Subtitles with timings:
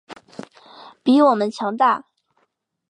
[1.03, 2.05] 比我们强大